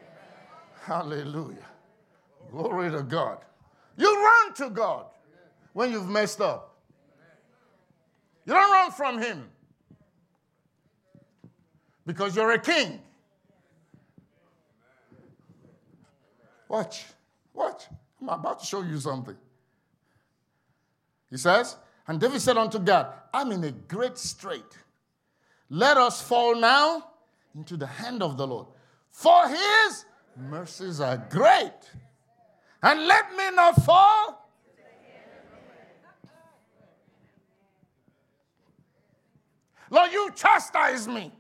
Hallelujah. 0.82 1.66
Glory 2.52 2.92
to 2.92 3.04
God. 3.04 3.40
You 3.98 4.14
run 4.14 4.54
to 4.56 4.70
God 4.70 5.06
when 5.74 5.92
you've 5.92 6.10
messed 6.10 6.42
up. 6.42 6.78
You 8.46 8.54
don't 8.54 8.72
run 8.72 8.92
from 8.92 9.22
Him 9.22 9.50
because 12.06 12.36
you're 12.36 12.52
a 12.52 12.60
king. 12.60 13.00
Watch, 16.68 17.06
watch. 17.54 17.84
I'm 18.22 18.30
about 18.30 18.60
to 18.60 18.66
show 18.66 18.82
you 18.82 19.00
something. 19.00 19.38
He 21.34 21.38
says, 21.40 21.78
And 22.08 22.20
David 22.20 22.42
said 22.42 22.58
unto 22.58 22.78
God, 22.78 23.08
I'm 23.34 23.52
in 23.52 23.64
a 23.64 23.72
great 23.72 24.20
strait. 24.20 24.78
Let 25.68 25.98
us 25.98 26.22
fall 26.22 26.56
now 26.56 27.08
into 27.56 27.76
the 27.76 27.88
hand 27.88 28.22
of 28.22 28.38
the 28.38 28.46
Lord, 28.46 28.68
for 29.10 29.48
his 29.48 30.06
mercies 30.38 31.00
are 31.00 31.18
great. 31.32 31.72
And 32.84 33.08
let 33.08 33.36
me 33.36 33.50
not 33.56 33.82
fall. 33.84 34.48
Lord, 39.90 40.12
you 40.12 40.30
chastise 40.36 41.08
me, 41.08 41.32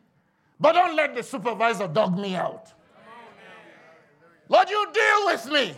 but 0.59 0.71
don't 0.71 0.95
let 0.95 1.13
the 1.13 1.21
supervisor 1.21 1.87
dog 1.87 2.17
me 2.17 2.35
out. 2.35 2.73
Lord, 4.49 4.69
you 4.71 4.87
deal 4.91 5.25
with 5.27 5.45
me, 5.51 5.75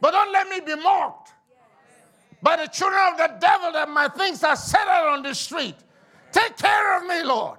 but 0.00 0.12
don't 0.12 0.30
let 0.30 0.48
me 0.48 0.60
be 0.60 0.80
mocked 0.80 1.21
by 2.42 2.56
the 2.56 2.66
children 2.66 3.00
of 3.12 3.18
the 3.18 3.36
devil 3.38 3.72
that 3.72 3.88
my 3.88 4.08
things 4.08 4.42
are 4.42 4.56
set 4.56 4.88
out 4.88 5.06
on 5.08 5.22
the 5.22 5.34
street. 5.34 5.76
Take 6.32 6.56
care 6.56 6.98
of 6.98 7.06
me, 7.06 7.22
Lord. 7.22 7.58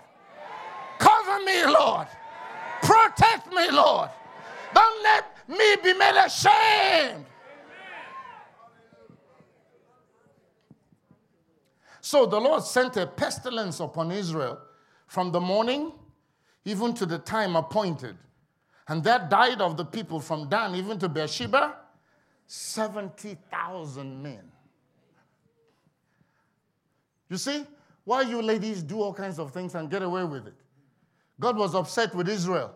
Cover 0.99 1.43
me, 1.45 1.65
Lord. 1.65 2.07
Protect 2.81 3.51
me, 3.53 3.71
Lord. 3.71 4.09
Don't 4.73 5.03
let 5.03 5.25
me 5.47 5.75
be 5.83 5.93
made 5.93 6.21
ashamed. 6.25 7.25
So 12.01 12.25
the 12.25 12.39
Lord 12.39 12.63
sent 12.63 12.97
a 12.97 13.07
pestilence 13.07 13.79
upon 13.79 14.11
Israel 14.11 14.59
from 15.07 15.31
the 15.31 15.39
morning 15.39 15.93
even 16.65 16.93
to 16.95 17.05
the 17.05 17.17
time 17.17 17.55
appointed. 17.55 18.17
And 18.87 19.03
that 19.05 19.29
died 19.29 19.61
of 19.61 19.77
the 19.77 19.85
people 19.85 20.19
from 20.19 20.49
Dan 20.49 20.75
even 20.75 20.99
to 20.99 21.07
Beersheba 21.07 21.77
70,000 22.47 24.21
men. 24.21 24.52
You 27.33 27.39
see, 27.39 27.65
why 28.03 28.21
you 28.21 28.43
ladies 28.43 28.83
do 28.83 29.01
all 29.01 29.11
kinds 29.11 29.39
of 29.39 29.51
things 29.51 29.73
and 29.73 29.89
get 29.89 30.03
away 30.03 30.23
with 30.23 30.45
it? 30.45 30.53
God 31.39 31.57
was 31.57 31.73
upset 31.73 32.13
with 32.13 32.29
Israel. 32.29 32.75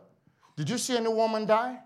Did 0.56 0.68
you 0.68 0.80
see 0.80 0.98
any 0.98 1.10
woman 1.10 1.46
die? 1.46 1.78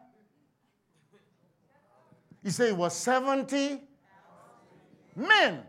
He 2.42 2.50
said 2.50 2.70
it 2.70 2.78
was 2.78 2.96
70 2.96 3.82
men. 5.18 5.64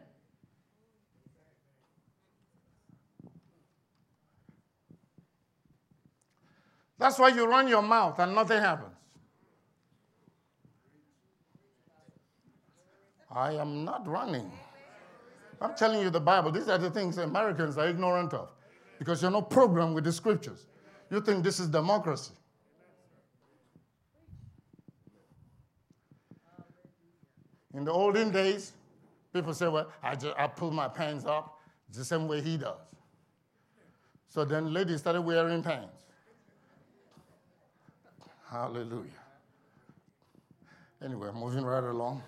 That's 7.01 7.19
why 7.19 7.31
you 7.31 7.47
run 7.49 7.67
your 7.67 7.83
mouth 7.83 8.17
and 8.21 8.33
nothing 8.33 8.61
happens. 8.61 8.95
I 13.29 13.55
am 13.55 13.85
not 13.85 14.07
running. 14.07 14.53
I'm 15.63 15.75
telling 15.75 16.01
you 16.01 16.11
the 16.11 16.21
Bible. 16.21 16.51
These 16.51 16.69
are 16.69 16.79
the 16.79 16.91
things 16.91 17.19
Americans 17.19 17.79
are 17.79 17.89
ignorant 17.89 18.35
of 18.35 18.51
because 18.99 19.23
you're 19.23 19.31
not 19.31 19.49
programmed 19.51 19.95
with 19.95 20.05
the 20.05 20.13
scriptures. 20.13 20.67
You 21.11 21.21
think 21.21 21.45
this 21.45 21.61
is 21.61 21.69
democracy. 21.69 22.33
In 27.75 27.85
the 27.85 27.93
olden 27.93 28.31
days, 28.31 28.73
people 29.33 29.55
say, 29.55 29.69
well, 29.69 29.91
I, 30.03 30.15
just, 30.15 30.35
I 30.37 30.47
pull 30.47 30.71
my 30.71 30.89
pants 30.89 31.25
up 31.25 31.59
the 31.91 32.05
same 32.05 32.29
way 32.29 32.41
he 32.41 32.57
does. 32.57 32.95
So 34.29 34.45
then 34.45 34.73
ladies 34.73 35.01
started 35.01 35.23
wearing 35.23 35.63
pants. 35.63 36.05
Hallelujah. 38.51 39.11
Anyway, 41.03 41.31
moving 41.35 41.65
right 41.65 41.85
along. 41.85 42.23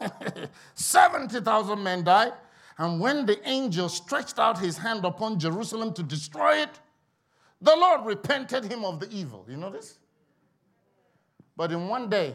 70,000 0.74 1.82
men 1.82 2.04
died. 2.04 2.32
And 2.78 3.00
when 3.00 3.26
the 3.26 3.46
angel 3.48 3.88
stretched 3.88 4.38
out 4.38 4.58
his 4.58 4.78
hand 4.78 5.04
upon 5.04 5.38
Jerusalem 5.38 5.92
to 5.94 6.02
destroy 6.02 6.56
it, 6.62 6.80
the 7.60 7.74
Lord 7.76 8.04
repented 8.04 8.64
him 8.64 8.84
of 8.84 8.98
the 8.98 9.08
evil. 9.10 9.46
You 9.48 9.56
know 9.56 9.70
this? 9.70 9.98
But 11.56 11.70
in 11.70 11.86
one 11.86 12.08
day, 12.08 12.34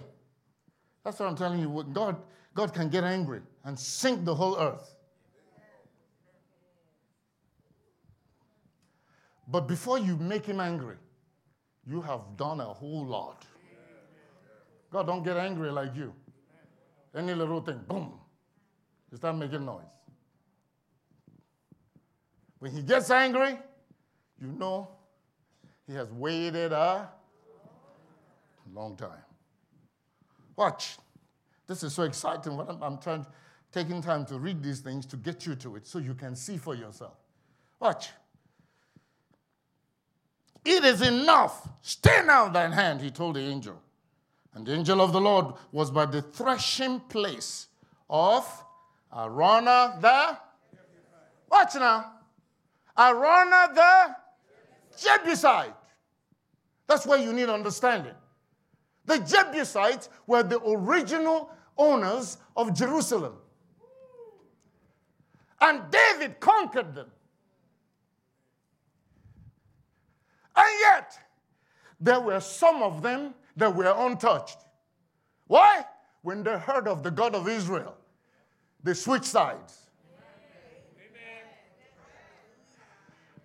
that's 1.04 1.20
what 1.20 1.28
I'm 1.28 1.36
telling 1.36 1.60
you, 1.60 1.86
God, 1.92 2.18
God 2.54 2.74
can 2.74 2.90
get 2.90 3.04
angry 3.04 3.42
and 3.66 3.78
sink 3.78 4.24
the 4.26 4.34
whole 4.34 4.58
earth. 4.58 4.96
But 9.48 9.68
before 9.68 9.98
you 9.98 10.18
make 10.18 10.46
him 10.46 10.60
angry, 10.60 10.98
you 11.86 12.02
have 12.02 12.22
done 12.36 12.60
a 12.60 12.66
whole 12.66 13.06
lot. 13.06 13.46
God 14.92 15.08
don't 15.08 15.24
get 15.24 15.38
angry 15.38 15.72
like 15.72 15.96
you. 15.96 16.14
Any 17.16 17.34
little 17.34 17.62
thing, 17.62 17.80
boom, 17.88 18.14
you 19.12 19.18
start 19.18 19.36
making 19.36 19.66
noise. 19.66 19.84
When 22.60 22.72
he 22.72 22.82
gets 22.82 23.10
angry, 23.12 23.58
you 24.40 24.48
know 24.48 24.90
he 25.88 25.94
has 25.94 26.12
waited 26.12 26.72
a 26.72 27.10
long 28.74 28.96
time. 28.96 29.24
Watch. 30.56 30.98
This 31.68 31.84
is 31.84 31.94
so 31.94 32.04
exciting. 32.04 32.58
What 32.58 32.70
I'm, 32.70 32.82
I'm 32.82 32.98
trying, 32.98 33.26
taking 33.72 34.02
time 34.02 34.26
to 34.26 34.40
read 34.40 34.64
these 34.64 34.80
things 34.80 35.06
to 35.08 35.18
get 35.18 35.46
you 35.46 35.56
to 35.56 35.76
it 35.76 35.86
so 35.86 36.00
you 36.00 36.14
can 36.14 36.36
see 36.36 36.58
for 36.58 36.76
yourself. 36.76 37.18
Watch. 37.80 38.10
It 40.66 40.84
is 40.84 41.02
enough. 41.02 41.68
Stay 41.82 42.24
now 42.26 42.50
thine 42.50 42.72
hand, 42.72 43.02
he 43.02 43.12
told 43.12 43.36
the 43.36 43.42
angel. 43.42 43.82
And 44.58 44.66
the 44.66 44.74
angel 44.74 45.02
of 45.02 45.14
the 45.14 45.22
Lord 45.22 45.54
was 45.72 45.92
by 45.92 46.08
the 46.08 46.20
threshing 46.20 47.00
place 47.02 47.68
of 48.10 48.44
Araunah 49.16 50.02
the. 50.02 50.36
Watch 51.48 51.76
now. 51.76 52.14
Araunah 52.98 53.76
the 53.76 54.16
Jebusite. 55.00 55.76
That's 56.88 57.06
where 57.06 57.20
you 57.20 57.34
need 57.34 57.50
understanding. 57.50 58.16
The 59.06 59.20
Jebusites 59.20 60.10
were 60.26 60.42
the 60.42 60.60
original 60.62 61.52
owners 61.78 62.40
of 62.56 62.74
Jerusalem. 62.74 63.36
And 65.62 65.84
David 65.92 66.40
conquered 66.40 66.96
them. 66.96 67.12
And 70.56 70.80
yet, 70.80 71.20
there 72.00 72.20
were 72.20 72.40
some 72.40 72.82
of 72.82 73.04
them 73.04 73.36
they 73.58 73.68
were 73.68 73.94
untouched. 73.98 74.60
Why? 75.48 75.84
When 76.22 76.44
they 76.44 76.58
heard 76.58 76.88
of 76.88 77.04
the 77.04 77.12
God 77.12 77.36
of 77.36 77.48
Israel, 77.50 77.98
they 78.84 78.94
switched 78.94 79.26
sides. 79.26 79.90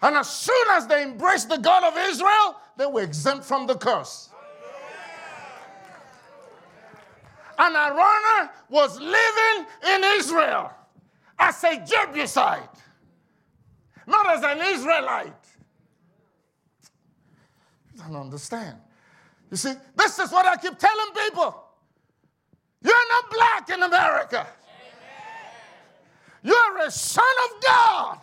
And 0.03 0.16
as 0.16 0.29
soon 0.29 0.66
as 0.72 0.87
they 0.87 1.03
embraced 1.03 1.48
the 1.48 1.57
God 1.57 1.85
of 1.85 1.96
Israel, 1.96 2.57
they 2.77 2.87
were 2.87 3.03
exempt 3.03 3.44
from 3.44 3.66
the 3.66 3.77
curse. 3.77 4.29
And 7.59 7.77
Araunah 7.77 8.51
was 8.68 8.98
living 8.98 9.66
in 9.94 10.05
Israel 10.18 10.72
as 11.38 11.62
a 11.64 11.77
Jebusite, 11.87 12.83
not 14.07 14.29
as 14.31 14.42
an 14.42 14.75
Israelite. 14.75 15.33
You 17.94 18.03
don't 18.03 18.16
understand. 18.16 18.79
You 19.52 19.58
see, 19.58 19.74
this 19.94 20.18
is 20.18 20.32
what 20.32 20.46
I 20.46 20.56
keep 20.56 20.78
telling 20.78 21.12
people. 21.26 21.62
You're 22.82 23.08
not 23.10 23.30
black 23.30 23.68
in 23.68 23.82
America. 23.82 24.46
You're 26.42 26.78
a 26.86 26.90
son 26.90 27.24
of 27.44 27.62
God. 27.62 28.18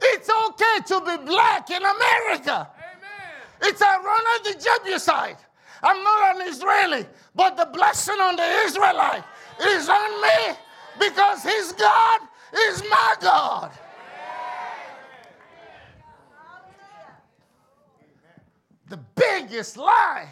It's 0.00 0.30
okay 0.30 0.78
to 0.86 1.00
be 1.00 1.26
black 1.26 1.68
in 1.68 1.82
America. 1.82 2.70
It's 3.60 3.82
Araunah 3.82 4.42
the 4.44 4.54
Jebusite. 4.54 5.36
I'm 5.82 6.02
not 6.02 6.36
an 6.36 6.48
Israeli, 6.48 7.04
but 7.34 7.58
the 7.58 7.66
blessing 7.66 8.18
on 8.18 8.36
the 8.36 8.48
Israelite 8.64 9.24
is 9.60 9.90
on 9.90 10.22
me 10.22 10.56
because 10.98 11.42
his 11.42 11.72
God 11.72 12.20
is 12.54 12.82
my 12.88 13.14
God. 13.20 13.70
The 18.92 18.98
biggest 19.14 19.78
lie, 19.78 20.28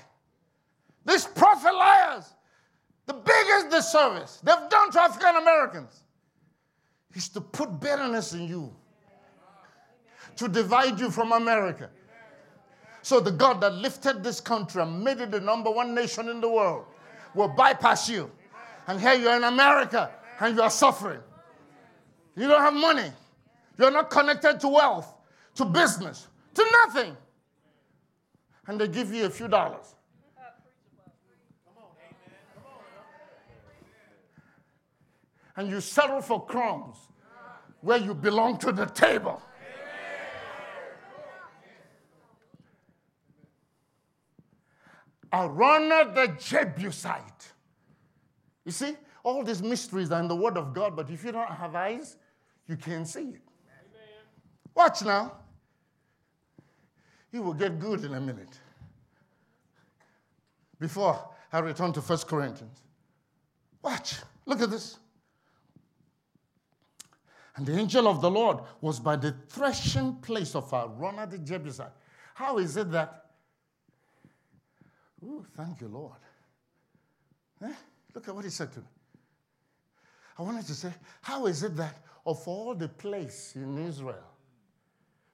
these 1.07 1.25
prophet 1.25 1.73
liars, 1.73 2.35
the 3.07 3.15
biggest 3.15 3.71
disservice 3.71 4.39
they've 4.43 4.69
done 4.69 4.91
to 4.91 5.01
African 5.01 5.37
Americans 5.37 6.03
is 7.15 7.31
to 7.31 7.41
put 7.41 7.81
bitterness 7.81 8.35
in 8.35 8.47
you, 8.47 8.71
to 10.37 10.47
divide 10.47 11.01
you 11.01 11.11
from 11.11 11.33
America. 11.33 11.89
So 13.01 13.19
the 13.19 13.31
God 13.31 13.63
that 13.63 13.77
lifted 13.77 14.23
this 14.23 14.43
country 14.43 14.83
and 14.83 15.03
made 15.03 15.21
it 15.21 15.31
the 15.31 15.41
number 15.41 15.71
one 15.71 15.95
nation 15.95 16.29
in 16.29 16.43
the 16.43 16.49
world 16.51 16.85
will 17.35 17.49
bypass 17.49 18.11
you. 18.11 18.31
And 18.89 19.01
here 19.01 19.15
you're 19.15 19.37
in 19.37 19.45
America 19.45 20.11
and 20.39 20.55
you 20.55 20.61
are 20.61 20.69
suffering. 20.69 21.21
You 22.37 22.47
don't 22.47 22.61
have 22.61 22.75
money. 22.75 23.11
You're 23.79 23.91
not 23.91 24.11
connected 24.11 24.61
to 24.61 24.69
wealth, 24.69 25.15
to 25.55 25.65
business, 25.65 26.29
to 26.53 26.67
nothing. 26.85 27.17
And 28.71 28.81
they 28.81 28.87
give 28.87 29.13
you 29.13 29.25
a 29.25 29.31
few 29.31 29.49
dollars. 29.49 29.97
And 35.57 35.69
you 35.69 35.81
settle 35.81 36.21
for 36.21 36.47
crumbs 36.47 36.97
where 37.81 37.99
you 37.99 38.15
belong 38.15 38.59
to 38.59 38.71
the 38.71 38.87
table. 38.87 39.43
Araunah 45.33 46.15
the 46.15 46.29
Jebusite. 46.39 47.53
You 48.65 48.71
see, 48.71 48.97
all 49.25 49.43
these 49.43 49.65
mysteries 49.65 50.13
are 50.13 50.21
in 50.21 50.29
the 50.29 50.37
Word 50.37 50.57
of 50.57 50.73
God, 50.73 50.95
but 50.95 51.11
if 51.11 51.25
you 51.25 51.33
don't 51.33 51.51
have 51.51 51.75
eyes, 51.75 52.17
you 52.69 52.77
can't 52.77 53.09
see 53.09 53.31
it. 53.31 53.43
Watch 54.77 55.03
now. 55.03 55.39
You 57.33 57.43
will 57.43 57.55
get 57.55 57.79
good 57.79 58.05
in 58.05 58.15
a 58.15 58.21
minute. 58.21 58.59
Before 60.79 61.29
I 61.53 61.59
return 61.61 61.93
to 61.93 62.01
1 62.01 62.19
Corinthians. 62.21 62.83
Watch. 63.83 64.17
Look 64.47 64.61
at 64.61 64.71
this. 64.71 64.99
And 67.57 67.67
the 67.67 67.79
angel 67.79 68.09
of 68.09 68.21
the 68.21 68.31
Lord 68.31 68.59
was 68.81 69.01
by 69.01 69.17
the 69.17 69.35
threshing 69.49 70.15
place 70.17 70.55
of 70.55 70.71
Araunah 70.71 71.31
the 71.31 71.39
Jebusite. 71.39 71.93
How 72.35 72.59
is 72.59 72.77
it 72.77 72.91
that 72.93 73.21
Ooh, 75.23 75.45
thank 75.57 75.81
you, 75.81 75.89
Lord. 75.89 76.17
Eh? 77.63 77.73
Look 78.15 78.29
at 78.29 78.35
what 78.35 78.45
he 78.45 78.51
said 78.51 78.73
to 78.73 78.81
me. 78.81 78.87
I 80.39 80.43
wanted 80.43 80.67
to 80.67 80.75
say, 80.75 80.93
how 81.21 81.47
is 81.47 81.63
it 81.63 81.77
that 81.77 81.99
of 82.25 82.47
all 82.49 82.75
the 82.75 82.89
place 82.89 83.53
in 83.55 83.77
Israel, 83.87 84.25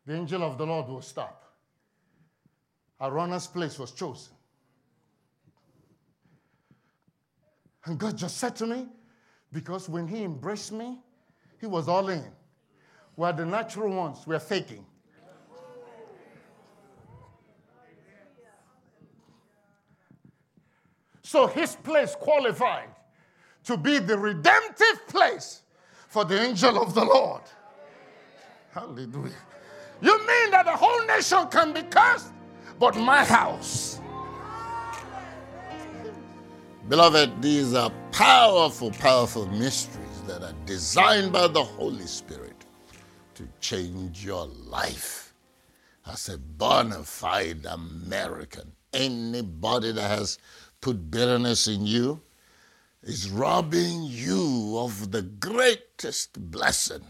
the 0.04 0.14
angel 0.14 0.42
of 0.42 0.58
the 0.58 0.66
Lord 0.66 0.88
will 0.88 1.02
stop? 1.02 1.45
Araunah's 3.00 3.46
place 3.46 3.78
was 3.78 3.92
chosen. 3.92 4.32
And 7.84 7.98
God 7.98 8.16
just 8.16 8.38
said 8.38 8.56
to 8.56 8.66
me, 8.66 8.86
because 9.52 9.88
when 9.88 10.08
he 10.08 10.24
embraced 10.24 10.72
me, 10.72 10.98
he 11.60 11.66
was 11.66 11.88
all 11.88 12.08
in. 12.08 12.24
While 13.14 13.32
the 13.32 13.46
natural 13.46 13.94
ones 13.94 14.26
were 14.26 14.38
faking. 14.38 14.84
So 21.22 21.46
his 21.46 21.74
place 21.76 22.14
qualified 22.14 22.88
to 23.64 23.76
be 23.76 23.98
the 23.98 24.16
redemptive 24.16 25.06
place 25.08 25.62
for 26.08 26.24
the 26.24 26.40
angel 26.40 26.80
of 26.80 26.94
the 26.94 27.04
Lord. 27.04 27.42
Hallelujah. 28.72 29.32
You 30.00 30.18
mean 30.18 30.50
that 30.50 30.66
the 30.66 30.76
whole 30.76 31.04
nation 31.06 31.48
can 31.48 31.72
be 31.72 31.82
cursed, 31.82 32.32
but 32.78 32.96
my 32.96 33.24
house. 33.24 34.00
Beloved, 36.88 37.42
these 37.42 37.74
are 37.74 37.90
powerful, 38.12 38.90
powerful 38.92 39.46
mysteries 39.46 40.22
that 40.26 40.42
are 40.42 40.54
designed 40.66 41.32
by 41.32 41.48
the 41.48 41.62
Holy 41.62 42.06
Spirit 42.06 42.64
to 43.34 43.48
change 43.60 44.24
your 44.24 44.46
life 44.46 45.34
as 46.06 46.28
a 46.28 46.38
bona 46.38 47.02
fide 47.02 47.66
American. 47.66 48.72
Anybody 48.92 49.92
that 49.92 50.08
has 50.08 50.38
put 50.80 51.10
bitterness 51.10 51.66
in 51.66 51.86
you 51.86 52.20
is 53.02 53.30
robbing 53.30 54.04
you 54.04 54.76
of 54.78 55.10
the 55.10 55.22
greatest 55.22 56.50
blessing 56.50 57.04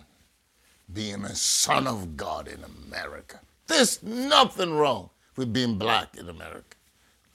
being 0.93 1.25
a 1.25 1.35
son 1.35 1.87
of 1.87 2.17
God 2.17 2.49
in 2.49 2.61
America. 2.65 3.41
There's 3.67 4.03
nothing 4.03 4.73
wrong 4.73 5.11
with 5.37 5.53
being 5.53 5.77
black 5.77 6.17
in 6.17 6.29
America. 6.29 6.77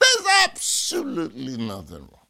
There's 0.00 0.26
absolutely 0.44 1.56
nothing 1.56 2.00
wrong. 2.00 2.26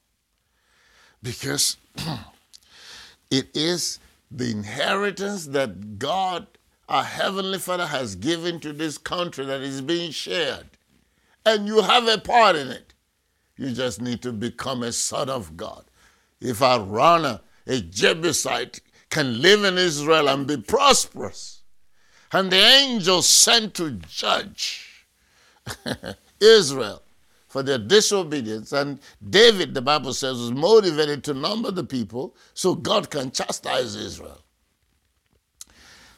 Because 1.22 1.76
it 3.30 3.48
is 3.54 3.98
the 4.30 4.50
inheritance 4.50 5.46
that 5.46 5.98
God, 5.98 6.46
our 6.88 7.04
Heavenly 7.04 7.58
Father, 7.58 7.86
has 7.86 8.14
given 8.14 8.60
to 8.60 8.72
this 8.72 8.98
country 8.98 9.44
that 9.46 9.60
is 9.60 9.80
being 9.80 10.10
shared. 10.10 10.66
And 11.44 11.66
you 11.66 11.82
have 11.82 12.06
a 12.06 12.18
part 12.18 12.56
in 12.56 12.68
it. 12.68 12.94
You 13.56 13.72
just 13.72 14.00
need 14.00 14.22
to 14.22 14.32
become 14.32 14.82
a 14.82 14.92
son 14.92 15.28
of 15.28 15.56
God. 15.56 15.84
If 16.40 16.60
a 16.60 16.78
Araunah, 16.78 17.40
a 17.66 17.80
Jebusite, 17.80 18.80
can 19.10 19.40
live 19.40 19.64
in 19.64 19.78
Israel 19.78 20.28
and 20.28 20.46
be 20.46 20.56
prosperous, 20.56 21.62
and 22.32 22.50
the 22.50 22.56
angels 22.56 23.28
sent 23.28 23.74
to 23.74 23.90
judge 23.90 24.91
Israel 26.40 27.02
for 27.52 27.62
their 27.62 27.76
disobedience, 27.76 28.72
and 28.72 28.98
David, 29.28 29.74
the 29.74 29.82
Bible 29.82 30.14
says, 30.14 30.38
was 30.38 30.52
motivated 30.52 31.22
to 31.24 31.34
number 31.34 31.70
the 31.70 31.84
people 31.84 32.34
so 32.54 32.74
God 32.74 33.10
can 33.10 33.30
chastise 33.30 33.94
Israel. 33.94 34.42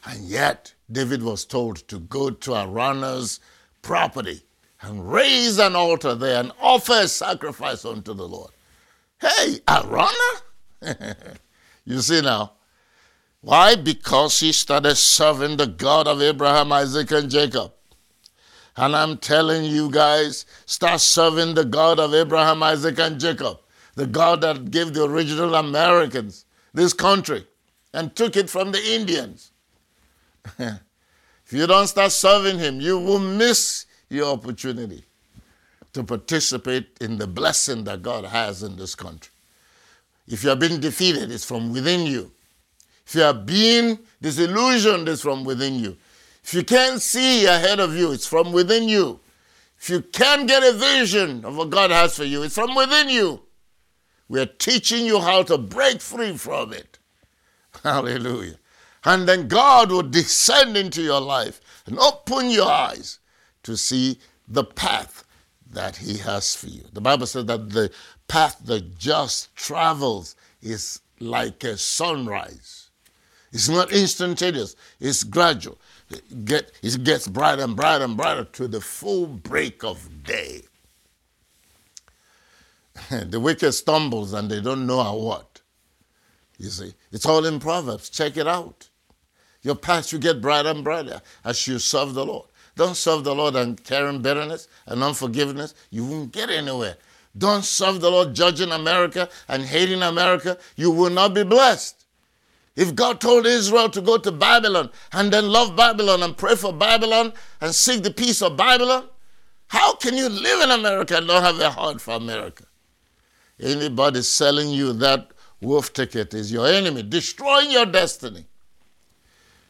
And 0.05 0.23
yet, 0.23 0.73
David 0.89 1.21
was 1.23 1.43
told 1.43 1.85
to 1.89 1.99
go 1.99 2.29
to 2.29 2.51
Araunah's 2.51 3.41
property 3.81 4.43
and 4.79 5.11
raise 5.11 5.57
an 5.59 5.75
altar 5.75 6.15
there 6.15 6.39
and 6.39 6.53
offer 6.61 7.01
a 7.01 7.07
sacrifice 7.09 7.83
unto 7.83 8.13
the 8.13 8.27
Lord. 8.27 8.51
Hey, 9.19 9.59
Araunah? 9.67 10.41
you 11.85 11.99
see 11.99 12.21
now. 12.21 12.53
Why? 13.41 13.75
Because 13.75 14.39
he 14.39 14.53
started 14.53 14.95
serving 14.95 15.57
the 15.57 15.67
God 15.67 16.07
of 16.07 16.21
Abraham, 16.21 16.71
Isaac, 16.71 17.11
and 17.11 17.29
Jacob. 17.29 17.73
And 18.77 18.95
I'm 18.95 19.17
telling 19.17 19.63
you 19.65 19.89
guys, 19.89 20.45
start 20.65 20.99
serving 20.99 21.53
the 21.53 21.63
God 21.63 21.99
of 21.99 22.13
Abraham, 22.13 22.61
Isaac, 22.61 22.99
and 22.99 23.19
Jacob, 23.19 23.59
the 23.95 24.05
God 24.05 24.41
that 24.41 24.69
gave 24.71 24.93
the 24.93 25.05
original 25.05 25.55
Americans 25.55 26.45
this 26.73 26.93
country 26.93 27.45
and 27.93 28.13
took 28.15 28.35
it 28.35 28.49
from 28.49 28.71
the 28.71 28.93
Indians. 28.93 29.51
if 30.59 30.81
you 31.51 31.65
don't 31.65 31.87
start 31.87 32.11
serving 32.11 32.59
him, 32.59 32.81
you 32.81 32.99
will 32.99 33.19
miss 33.19 33.85
your 34.09 34.33
opportunity 34.33 35.03
to 35.93 36.03
participate 36.03 36.97
in 36.99 37.17
the 37.17 37.27
blessing 37.27 37.85
that 37.85 38.01
God 38.01 38.25
has 38.25 38.61
in 38.61 38.75
this 38.75 38.95
country. 38.95 39.31
If 40.27 40.43
you 40.43 40.49
are 40.49 40.55
being 40.55 40.81
defeated, 40.81 41.31
it's 41.31 41.45
from 41.45 41.71
within 41.71 42.05
you. 42.05 42.31
If 43.07 43.15
you 43.15 43.23
are 43.23 43.33
being 43.33 43.99
disillusioned, 44.21 45.07
it's 45.07 45.21
from 45.21 45.45
within 45.45 45.75
you. 45.75 45.95
If 46.45 46.53
you 46.53 46.63
can't 46.63 47.01
see 47.01 47.47
ahead 47.47 47.79
of 47.79 47.95
you, 47.95 48.11
it's 48.11 48.27
from 48.27 48.51
within 48.51 48.87
you. 48.87 49.19
If 49.79 49.89
you 49.89 50.03
can't 50.03 50.47
get 50.47 50.61
a 50.61 50.73
vision 50.77 51.43
of 51.43 51.57
what 51.57 51.71
God 51.71 51.89
has 51.89 52.15
for 52.15 52.23
you, 52.23 52.43
it's 52.43 52.53
from 52.53 52.75
within 52.75 53.09
you. 53.09 53.41
We're 54.29 54.45
teaching 54.45 55.07
you 55.07 55.21
how 55.21 55.41
to 55.41 55.57
break 55.57 56.01
free 56.01 56.37
from 56.37 56.71
it. 56.71 56.99
Hallelujah. 57.83 58.59
And 59.03 59.27
then 59.27 59.47
God 59.47 59.89
will 59.89 60.03
descend 60.03 60.77
into 60.77 61.01
your 61.01 61.19
life 61.19 61.61
and 61.87 61.97
open 61.97 62.51
your 62.51 62.69
eyes 62.69 63.17
to 63.63 63.75
see 63.75 64.19
the 64.47 64.63
path 64.63 65.23
that 65.71 65.95
He 65.95 66.19
has 66.19 66.53
for 66.53 66.67
you. 66.67 66.83
The 66.93 67.01
Bible 67.01 67.25
says 67.25 67.45
that 67.45 67.71
the 67.71 67.89
path 68.27 68.61
the 68.63 68.81
just 68.81 69.55
travels 69.55 70.35
is 70.61 71.01
like 71.19 71.63
a 71.63 71.75
sunrise. 71.75 72.91
It's 73.51 73.67
not 73.67 73.91
instantaneous, 73.91 74.75
it's 74.99 75.23
gradual. 75.23 75.79
Get, 76.43 76.71
it 76.83 77.03
gets 77.03 77.27
brighter 77.27 77.63
and 77.63 77.75
brighter 77.75 78.05
and 78.05 78.15
brighter 78.15 78.43
to 78.43 78.67
the 78.67 78.81
full 78.81 79.25
break 79.25 79.83
of 79.83 80.23
day. 80.23 80.61
the 83.09 83.39
wicked 83.39 83.73
stumbles 83.73 84.33
and 84.33 84.49
they 84.49 84.61
don't 84.61 84.85
know 84.85 85.03
how 85.03 85.15
what. 85.15 85.61
You 86.57 86.69
see, 86.69 86.93
it's 87.11 87.25
all 87.25 87.45
in 87.45 87.59
Proverbs. 87.59 88.09
Check 88.09 88.37
it 88.37 88.47
out. 88.47 88.89
Your 89.61 89.75
path 89.75 90.07
should 90.07 90.21
get 90.21 90.41
brighter 90.41 90.69
and 90.69 90.83
brighter 90.83 91.21
as 91.43 91.67
you 91.67 91.79
serve 91.79 92.13
the 92.13 92.25
Lord. 92.25 92.47
Don't 92.75 92.95
serve 92.95 93.23
the 93.23 93.33
Lord 93.33 93.55
and 93.55 93.81
carrying 93.83 94.21
bitterness 94.21 94.67
and 94.85 95.01
unforgiveness. 95.03 95.73
You 95.89 96.05
won't 96.05 96.31
get 96.31 96.49
anywhere. 96.49 96.97
Don't 97.37 97.65
serve 97.65 97.99
the 97.99 98.11
Lord 98.11 98.33
judging 98.33 98.71
America 98.71 99.27
and 99.47 99.63
hating 99.63 100.03
America. 100.03 100.57
You 100.75 100.91
will 100.91 101.09
not 101.09 101.33
be 101.33 101.43
blessed. 101.43 102.04
If 102.75 102.93
God 102.93 103.21
told 103.21 103.45
Israel 103.45 103.89
to 103.89 104.01
go 104.01 104.17
to 104.17 104.31
Babylon 104.31 104.89
and 105.13 105.31
then 105.31 105.49
love 105.49 105.75
Babylon 105.75 106.23
and 106.23 106.35
pray 106.35 106.55
for 106.55 106.73
Babylon 106.73 107.31
and 107.61 107.73
seek 107.73 108.03
the 108.03 108.11
peace 108.11 108.41
of 108.41 108.57
Babylon, 108.57 109.07
how 109.67 109.95
can 109.95 110.17
you 110.17 110.27
live 110.27 110.61
in 110.61 110.71
America 110.71 111.17
and 111.17 111.27
not 111.27 111.43
have 111.43 111.59
a 111.59 111.69
heart 111.69 112.01
for 112.01 112.15
America? 112.15 112.65
Anybody 113.59 114.21
selling 114.21 114.69
you 114.69 114.91
that 114.93 115.29
wolf 115.61 115.93
ticket 115.93 116.33
is 116.33 116.51
your 116.51 116.67
enemy, 116.67 117.01
destroying 117.01 117.71
your 117.71 117.85
destiny. 117.85 118.45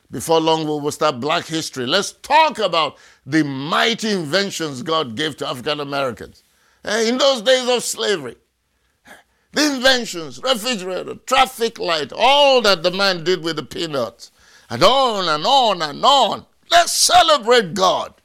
Before 0.10 0.40
long, 0.40 0.62
we 0.62 0.80
will 0.80 0.92
start 0.92 1.20
Black 1.20 1.46
History. 1.46 1.86
Let's 1.86 2.12
talk 2.12 2.58
about 2.60 2.98
the 3.26 3.44
mighty 3.44 4.12
inventions 4.12 4.82
God 4.82 5.16
gave 5.16 5.38
to 5.38 5.48
African 5.48 5.80
Americans 5.80 6.44
eh, 6.84 7.08
in 7.10 7.18
those 7.18 7.42
days 7.42 7.68
of 7.68 7.84
slavery. 7.84 8.36
The 9.56 9.74
inventions, 9.74 10.44
refrigerator, 10.44 11.16
traffic 11.26 11.80
light, 11.80 12.12
all 12.14 12.62
that 12.64 12.84
the 12.84 12.92
man 12.92 13.24
did 13.24 13.42
with 13.42 13.56
the 13.56 13.64
peanuts, 13.64 14.30
and 14.70 14.84
on 14.84 15.30
and 15.30 15.46
on 15.46 15.82
and 15.82 16.04
on. 16.04 16.46
Let's 16.70 16.92
celebrate 16.92 17.74
God. 17.74 18.16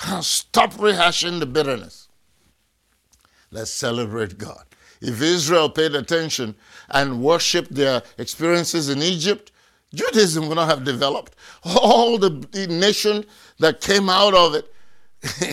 Stop 0.20 0.74
rehashing 0.74 1.40
the 1.40 1.46
bitterness. 1.46 2.08
Let's 3.50 3.70
celebrate 3.70 4.36
God. 4.36 4.64
If 5.00 5.22
Israel 5.22 5.70
paid 5.70 5.94
attention 5.94 6.56
and 6.90 7.22
worshiped 7.22 7.74
their 7.74 8.02
experiences 8.18 8.90
in 8.90 9.00
Egypt, 9.02 9.52
Judaism 9.94 10.46
would 10.48 10.56
not 10.56 10.68
have 10.68 10.84
developed. 10.84 11.36
All 11.64 12.18
the, 12.18 12.46
the 12.52 12.66
nation 12.66 13.24
that 13.60 13.80
came 13.80 14.10
out 14.10 14.34
of 14.34 14.54
it 14.54 14.70